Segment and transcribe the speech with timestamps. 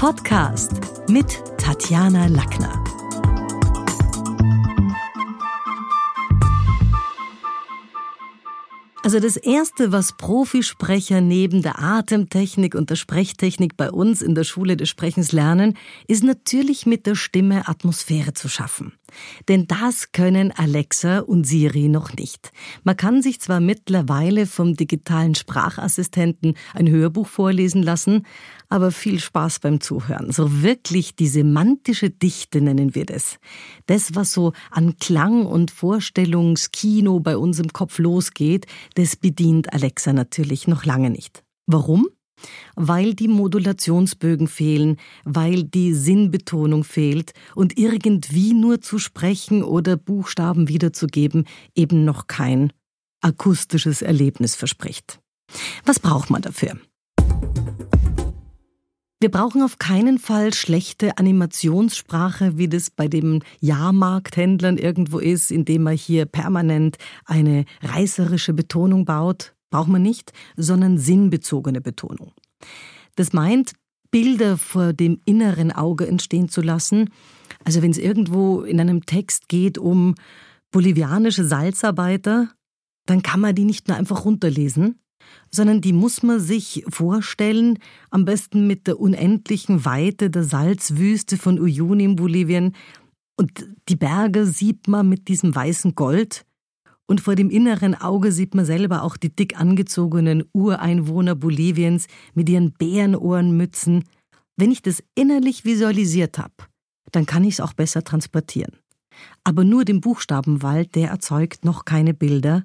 [0.00, 0.80] Podcast
[1.10, 2.82] mit Tatjana Lackner.
[9.02, 14.44] Also das Erste, was Profisprecher neben der Atemtechnik und der Sprechtechnik bei uns in der
[14.44, 15.76] Schule des Sprechens lernen,
[16.08, 18.94] ist natürlich mit der Stimme Atmosphäre zu schaffen.
[19.48, 22.52] Denn das können Alexa und Siri noch nicht.
[22.84, 28.26] Man kann sich zwar mittlerweile vom digitalen Sprachassistenten ein Hörbuch vorlesen lassen,
[28.68, 30.32] aber viel Spaß beim Zuhören.
[30.32, 33.38] So wirklich die semantische Dichte nennen wir das.
[33.86, 40.12] Das, was so an Klang und Vorstellungskino bei uns im Kopf losgeht, das bedient Alexa
[40.12, 41.42] natürlich noch lange nicht.
[41.66, 42.06] Warum?
[42.76, 50.68] Weil die Modulationsbögen fehlen, weil die Sinnbetonung fehlt und irgendwie nur zu sprechen oder Buchstaben
[50.68, 52.72] wiederzugeben eben noch kein
[53.20, 55.20] akustisches Erlebnis verspricht.
[55.84, 56.78] Was braucht man dafür?
[59.22, 65.82] Wir brauchen auf keinen Fall schlechte Animationssprache, wie das bei den Jahrmarkthändlern irgendwo ist, indem
[65.82, 69.54] man hier permanent eine reißerische Betonung baut.
[69.70, 72.32] Braucht man nicht, sondern sinnbezogene Betonung.
[73.16, 73.72] Das meint,
[74.10, 77.10] Bilder vor dem inneren Auge entstehen zu lassen.
[77.64, 80.14] Also wenn es irgendwo in einem Text geht um
[80.72, 82.50] bolivianische Salzarbeiter,
[83.06, 85.00] dann kann man die nicht nur einfach runterlesen,
[85.50, 87.78] sondern die muss man sich vorstellen,
[88.10, 92.74] am besten mit der unendlichen Weite der Salzwüste von Uyuni in Bolivien.
[93.36, 96.44] Und die Berge sieht man mit diesem weißen Gold
[97.10, 102.48] und vor dem inneren Auge sieht man selber auch die dick angezogenen Ureinwohner Boliviens mit
[102.48, 104.04] ihren Bärenohrenmützen.
[104.56, 106.54] Wenn ich das innerlich visualisiert habe,
[107.10, 108.76] dann kann ich es auch besser transportieren.
[109.42, 112.64] Aber nur dem Buchstabenwald, der erzeugt noch keine Bilder,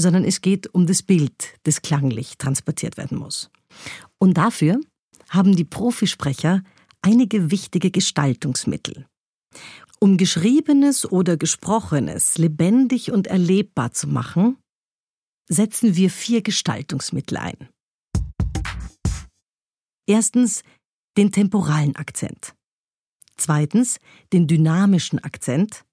[0.00, 3.50] sondern es geht um das Bild, das klanglich transportiert werden muss.
[4.20, 4.78] Und dafür
[5.28, 6.62] haben die Profisprecher
[7.00, 9.06] einige wichtige Gestaltungsmittel.
[10.02, 14.56] Um Geschriebenes oder Gesprochenes lebendig und erlebbar zu machen,
[15.48, 17.68] setzen wir vier Gestaltungsmittel ein.
[20.08, 20.64] Erstens
[21.16, 22.52] den temporalen Akzent.
[23.36, 23.98] Zweitens
[24.32, 25.84] den dynamischen Akzent.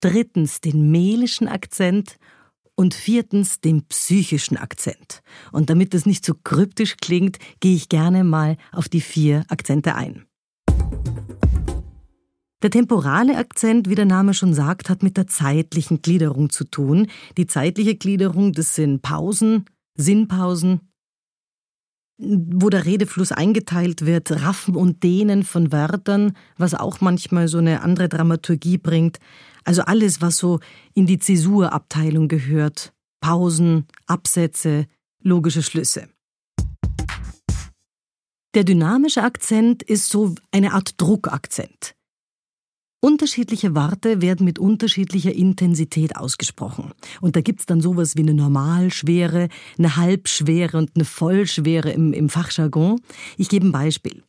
[0.00, 2.16] Drittens den melischen Akzent
[2.76, 5.22] und viertens den psychischen Akzent.
[5.52, 9.96] Und damit es nicht so kryptisch klingt, gehe ich gerne mal auf die vier Akzente
[9.96, 10.24] ein.
[12.62, 17.08] Der temporale Akzent, wie der Name schon sagt, hat mit der zeitlichen Gliederung zu tun.
[17.36, 19.66] Die zeitliche Gliederung, das sind Pausen,
[19.98, 20.80] Sinnpausen,
[22.18, 27.82] wo der Redefluss eingeteilt wird, Raffen und Dehnen von Wörtern, was auch manchmal so eine
[27.82, 29.18] andere Dramaturgie bringt.
[29.64, 30.60] Also alles, was so
[30.94, 32.94] in die Zäsurabteilung gehört.
[33.20, 34.86] Pausen, Absätze,
[35.22, 36.08] logische Schlüsse.
[38.54, 41.95] Der dynamische Akzent ist so eine Art Druckakzent.
[43.00, 46.92] Unterschiedliche Worte werden mit unterschiedlicher Intensität ausgesprochen.
[47.20, 49.48] Und da gibt's dann sowas wie eine Normalschwere,
[49.78, 53.00] eine Halbschwere und eine Vollschwere im, im Fachjargon.
[53.36, 54.22] Ich gebe ein Beispiel.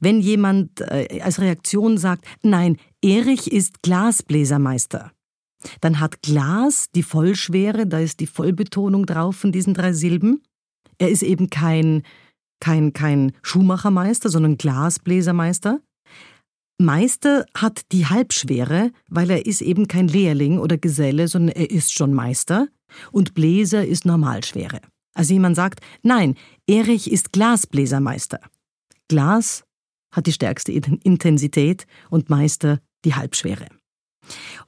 [0.00, 5.12] Wenn jemand äh, als Reaktion sagt, nein, Erich ist Glasbläsermeister,
[5.80, 10.42] dann hat Glas die Vollschwere, da ist die Vollbetonung drauf von diesen drei Silben.
[10.98, 12.02] Er ist eben kein,
[12.60, 15.80] kein, kein Schuhmachermeister, sondern Glasbläsermeister.
[16.80, 21.92] Meister hat die Halbschwere, weil er ist eben kein Lehrling oder Geselle, sondern er ist
[21.92, 22.68] schon Meister.
[23.10, 24.80] Und Bläser ist Normalschwere.
[25.12, 26.36] Also jemand sagt, nein,
[26.68, 28.38] Erich ist Glasbläsermeister.
[29.08, 29.64] Glas
[30.12, 33.66] hat die stärkste Intensität und Meister die Halbschwere.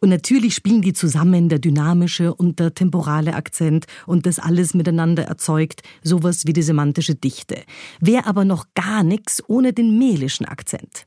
[0.01, 5.25] Und natürlich spielen die zusammen der dynamische und der temporale Akzent und das alles miteinander
[5.25, 7.63] erzeugt sowas wie die semantische Dichte.
[8.01, 11.07] Wäre aber noch gar nichts ohne den melischen Akzent.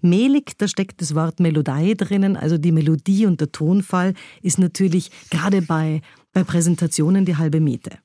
[0.00, 5.10] Mehlig, da steckt das Wort Melodie drinnen, also die Melodie und der Tonfall ist natürlich
[5.30, 7.98] gerade bei, bei Präsentationen die halbe Miete.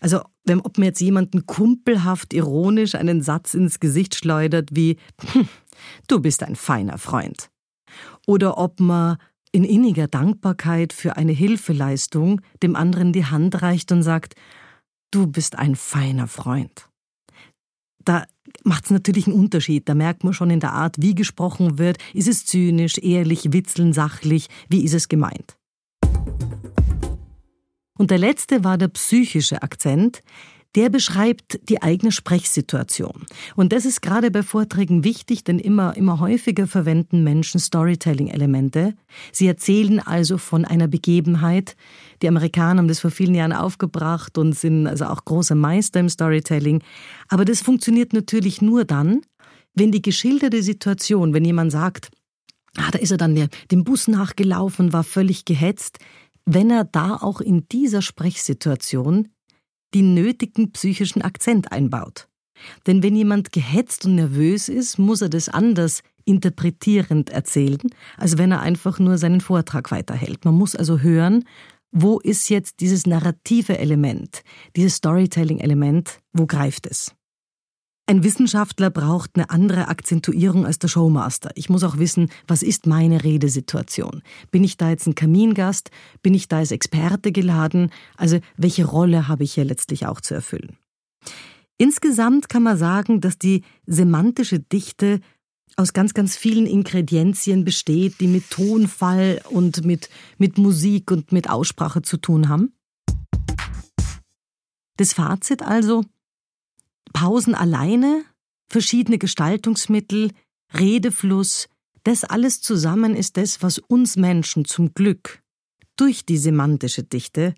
[0.00, 4.96] Also, wenn, ob mir jetzt jemanden kumpelhaft ironisch einen Satz ins Gesicht schleudert wie
[5.32, 5.48] hm,
[6.06, 7.50] Du bist ein feiner Freund.
[8.26, 9.18] Oder ob man
[9.52, 14.34] in inniger Dankbarkeit für eine Hilfeleistung dem anderen die Hand reicht und sagt
[15.10, 16.88] Du bist ein feiner Freund.
[18.08, 18.24] Da
[18.64, 19.86] macht es natürlich einen Unterschied.
[19.86, 21.98] Da merkt man schon in der Art, wie gesprochen wird.
[22.14, 24.48] Ist es zynisch, ehrlich, witzeln, sachlich?
[24.70, 25.58] Wie ist es gemeint?
[27.98, 30.22] Und der letzte war der psychische Akzent.
[30.74, 33.26] Der beschreibt die eigene Sprechsituation.
[33.56, 38.94] Und das ist gerade bei Vorträgen wichtig, denn immer, immer häufiger verwenden Menschen Storytelling-Elemente.
[39.32, 41.74] Sie erzählen also von einer Begebenheit.
[42.22, 46.08] Die Amerikaner haben das vor vielen Jahren aufgebracht und sind also auch große Meister im
[46.08, 46.82] Storytelling.
[47.28, 49.22] Aber das funktioniert natürlich nur dann,
[49.74, 52.10] wenn die geschilderte Situation, wenn jemand sagt,
[52.76, 55.98] ah, da ist er dann dem Bus nachgelaufen, war völlig gehetzt,
[56.44, 59.28] wenn er da auch in dieser Sprechsituation
[59.94, 62.28] den nötigen psychischen Akzent einbaut.
[62.86, 67.80] Denn wenn jemand gehetzt und nervös ist, muss er das anders interpretierend erzählen,
[68.16, 70.44] als wenn er einfach nur seinen Vortrag weiterhält.
[70.44, 71.44] Man muss also hören,
[71.90, 74.42] wo ist jetzt dieses narrative Element,
[74.76, 77.14] dieses Storytelling-Element, wo greift es?
[78.10, 81.50] Ein Wissenschaftler braucht eine andere Akzentuierung als der Showmaster.
[81.56, 84.22] Ich muss auch wissen, was ist meine Redesituation?
[84.50, 85.90] Bin ich da jetzt ein Kamingast?
[86.22, 87.90] Bin ich da als Experte geladen?
[88.16, 90.78] Also welche Rolle habe ich hier letztlich auch zu erfüllen?
[91.76, 95.20] Insgesamt kann man sagen, dass die semantische Dichte
[95.76, 100.08] aus ganz, ganz vielen Ingredienzien besteht, die mit Tonfall und mit,
[100.38, 102.72] mit Musik und mit Aussprache zu tun haben.
[104.96, 106.04] Das Fazit also,
[107.12, 108.24] Pausen alleine,
[108.68, 110.32] verschiedene Gestaltungsmittel,
[110.74, 111.68] Redefluss,
[112.04, 115.42] das alles zusammen ist das, was uns Menschen zum Glück
[115.96, 117.54] durch die semantische Dichte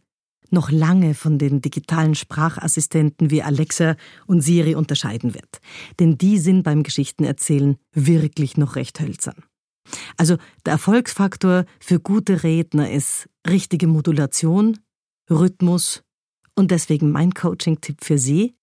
[0.51, 5.61] noch lange von den digitalen Sprachassistenten wie Alexa und Siri unterscheiden wird.
[6.01, 9.45] Denn die sind beim Geschichtenerzählen wirklich noch recht hölzern.
[10.17, 10.37] Also
[10.67, 14.79] der Erfolgsfaktor für gute Redner ist richtige Modulation,
[15.31, 16.03] Rhythmus
[16.55, 18.55] und deswegen mein Coaching-Tipp für Sie.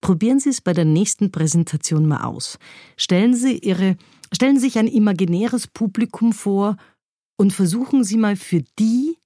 [0.00, 2.58] Probieren Sie es bei der nächsten Präsentation mal aus.
[2.96, 3.96] Stellen Sie Ihre,
[4.32, 6.76] stellen Sie sich ein imaginäres Publikum vor
[7.36, 9.16] und versuchen Sie mal für die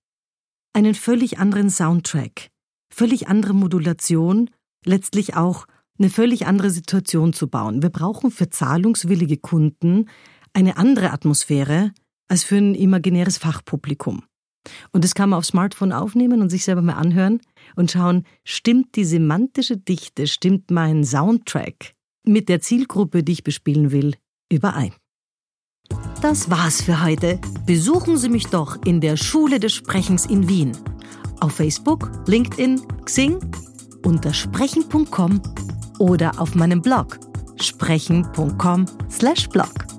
[0.72, 2.50] einen völlig anderen Soundtrack,
[2.92, 4.50] völlig andere Modulation,
[4.84, 5.66] letztlich auch
[5.98, 7.82] eine völlig andere Situation zu bauen.
[7.82, 10.08] Wir brauchen für zahlungswillige Kunden
[10.52, 11.92] eine andere Atmosphäre
[12.28, 14.24] als für ein imaginäres Fachpublikum.
[14.92, 17.40] Und das kann man auf Smartphone aufnehmen und sich selber mal anhören
[17.76, 21.94] und schauen, stimmt die semantische Dichte, stimmt mein Soundtrack
[22.26, 24.14] mit der Zielgruppe, die ich bespielen will,
[24.50, 24.94] überein.
[26.22, 27.38] Das war's für heute.
[27.66, 30.72] Besuchen Sie mich doch in der Schule des Sprechens in Wien.
[31.40, 33.38] Auf Facebook, LinkedIn, Xing,
[34.04, 35.42] unter sprechen.com
[35.98, 37.18] oder auf meinem Blog
[37.60, 39.93] sprechen.com/blog.